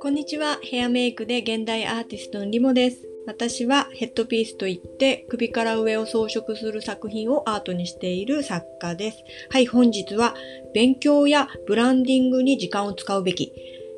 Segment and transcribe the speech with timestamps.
[0.00, 0.60] こんにちは。
[0.62, 2.98] ヘアメイクで現代アーティストのリモです。
[3.26, 9.24] 私はヘッドピースといって首から上を装飾する作品をアートにしている作家です。
[9.50, 10.36] はい、本日は
[10.72, 13.52] 勉強やブランディングに時間を使うべき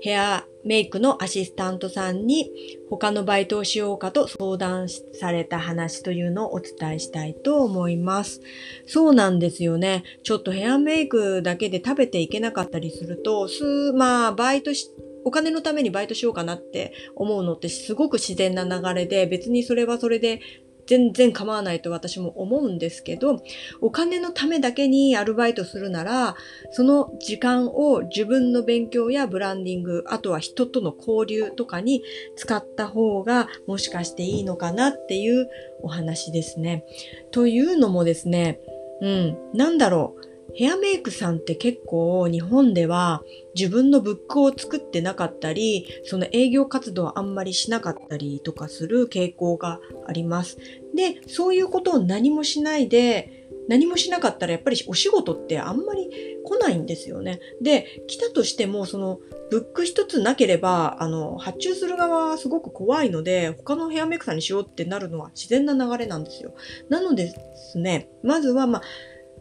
[0.00, 2.50] ヘアメイクのアシスタントさんに
[2.90, 8.40] 他のバイトをしようかと相談された話というのをお伝えしたいと思います。
[8.86, 10.02] そうなんですよね。
[10.24, 14.90] ちょっとヘアメイクだけで食べていけなかったりすると、すまあ、バイトし
[15.24, 20.40] お金のためにバイトしようかなって思うのってすごく自然な流れで、別にそれはそれで
[20.86, 23.42] 全然構わないと私も思うんですけど、
[23.80, 26.36] お金のためだけにアルバイトするなら、
[26.70, 32.02] その時間を自分の勉強やブランディング、あとは人との交流とかに
[32.36, 35.48] 使った方がもしかしていいのかなっていう
[35.82, 36.84] お話ですね。
[37.30, 38.60] というのもですね、
[39.00, 40.35] うん、なんだろう。
[40.56, 43.22] ヘアメイクさんって結構日本では
[43.54, 50.56] 自分のブックを作ってなかったり、その営業活動をあんまりしなかったりとかする傾向があります。
[50.94, 56.10] で、そういうことを何もしないで、何もしなかったらやっぱりお仕事ってあんまり
[56.44, 57.40] 来ないんですよね。
[57.60, 59.18] で、来たとしてもその
[59.50, 66.54] ブック一つなければ、あの、発注する側はすごく怖いので、他のヘアメイクさんにしようってなるのは自然な流れなんですよ。
[66.88, 68.82] なのでですね、まずはまあ、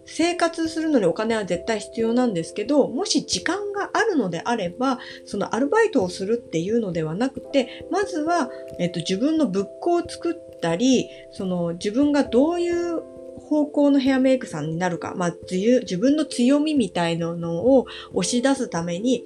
[0.05, 13.01] 生活するのにお金は絶対必要なんですけど、もし時間があるのであれば、そのアルバイトをするっていうのではなくて、まずは、えっと、自分のブックを作ったり、その自分がどういう
[13.39, 19.23] 方向のヘアメイクさんになるか、まあ、自分の強みみたいなのを押し出すために、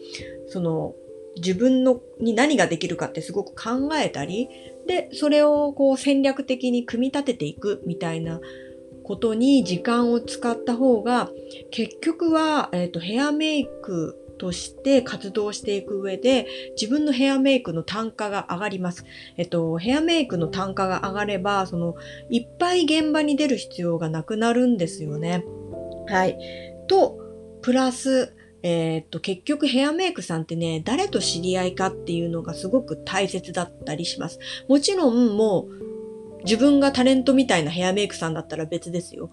[0.48, 0.96] その、
[1.36, 4.50] 自分のに何ができるかってすごく考えたり、
[4.88, 8.42] で、それをこう戦略的に組み立てていくみたいな
[9.10, 11.32] ことに時間を使った方が、
[11.72, 16.46] 結局は、えっ、ー、と、ヘアメイクとして活動していく上で、
[16.80, 19.06] 自分のヘアメイクの単価が上がります。
[19.38, 21.96] えっと、ヘアメイクの単価が上がれば、その、
[22.30, 25.44] いっぱい現場に出る必要がなくなるんですよね。
[26.06, 26.38] はい。
[26.88, 27.18] と、
[27.64, 34.38] プラス、えー、っと、結局ヘアメイクさんってね、誰と知り合いかっていうのがすごく大切だったりします。
[34.68, 35.89] もちろんもう、
[36.44, 39.30] 自分がタレントみたいなヘアメイクさんだったら別ですよ。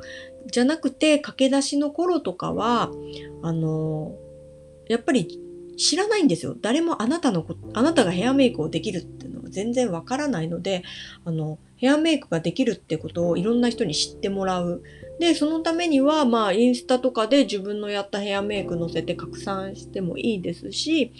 [0.50, 2.90] じゃなくて、駆け出しの頃とかは、
[3.42, 4.14] あの、
[4.88, 5.40] やっぱり
[5.76, 6.56] 知らないんですよ。
[6.60, 10.82] 誰もあなたのこあなたがヘアメイクをできるっていうのは全然わからないので、
[11.24, 14.82] あの、ヘアメイクができるってことをいろんな人に知ってもらう。
[15.20, 21.12] で、そのためには、まあ、インスタとかで自分のやったヘアメイク載せて拡散してもいいですし、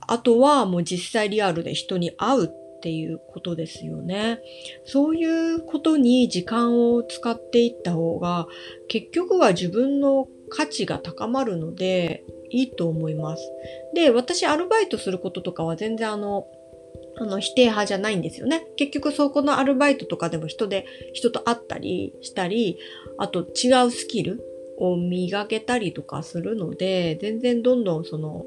[0.00, 4.40] あとはもう実際リアルで人に会うっていうことですよね。
[4.86, 8.48] そういうことに時間を使っていった方が、
[8.88, 13.52] 結局は自分の価値が高まるので、いいと思います。
[13.94, 16.48] で、私アルバイトすることとかは全然あの、
[17.18, 18.66] あの、否定派じゃないんですよね。
[18.76, 22.78] 結局そこのアルバイトとかでも人で、人と会ったりしたり、
[23.18, 24.42] あと違うスキル
[24.78, 28.46] を磨けたりとかするので、全然どんどんその、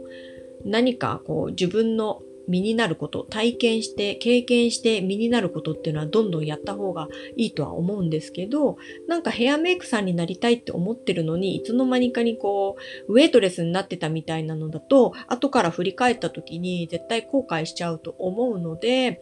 [0.65, 8.77] 何かこう自分の身になること、体験して、経験して身になることっていうのはどんどんやった方がいいとは思うんですけど、
[9.07, 12.75] なんかヘアメイクさんになりたいって思ってるのに、いつの間にかにこ
[13.07, 19.21] う、ウェイトレスになってたみたいなのだと、後から振り返った時に絶対後悔しちゃうと思うので、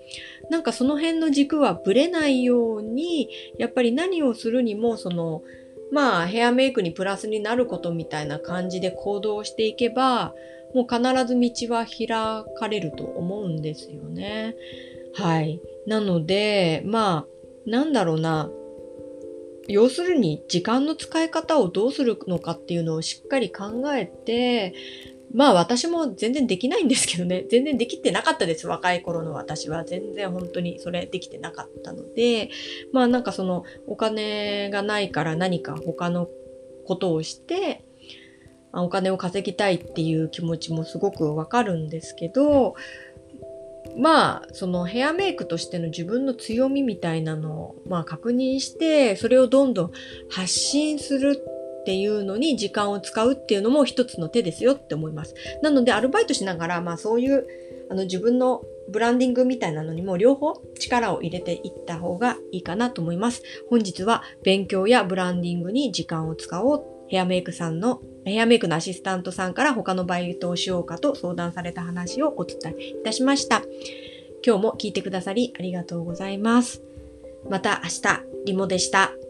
[0.50, 5.44] なんかその辺の軸はぶれないように、やっぱり何をするにも、その、
[5.92, 10.34] まあ、ヘアメイクにプラスになることみたいな感じで行動していけば、
[10.74, 14.56] もう必ず道は開かれると思うんですよね。
[15.14, 15.60] はい。
[15.86, 18.50] なので、まあ、なんだろうな。
[19.68, 24.74] 要するに時間の使い方をどうするのかっていうのをしっかり考えて、
[25.34, 27.46] まあ私も全然できないんですけどね。
[27.50, 28.68] 全然できてなかったです。
[28.68, 29.84] 若い頃の私は。
[29.84, 32.50] 全然本当にそれできてなかったので、
[32.92, 36.30] まあなんかそのお金がないから何か他の
[36.86, 37.84] ことをして、
[38.74, 42.76] お金を稼ぎたいっていう気持ちもすごくわかるんですけど、
[43.98, 49.92] まあ、そのヘアメイクとしての自分の強みみたいなのを、まあ確認して、それをどんどん
[50.30, 51.44] 発信する
[51.82, 55.36] っていうのに時間を使うっていうのも一つの手ですよって思います。
[55.62, 57.46] なので、アルバイトしながら、まあそういう、
[57.90, 63.44] あの自分のブランディングみたいなのにも両方力を入れていった方がいいかなと思います。
[63.70, 73.64] 本日は勉強やブランディングに時間を使おうヘアメイクさんのヘアメイクのアシスタントさんから他のバイトをしようかと相談された話をお伝えいたしました。
[74.46, 76.82] 今日も聞いてくださりありがとうございます。
[77.50, 79.21] また明日、リモでした。